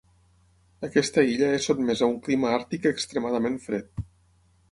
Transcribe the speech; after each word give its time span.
Aquesta 0.87 1.23
illa 1.33 1.49
és 1.57 1.67
sotmesa 1.69 2.05
a 2.07 2.09
un 2.13 2.17
clima 2.29 2.49
àrtic 2.55 2.87
extremadament 2.93 3.59
fred. 3.67 4.05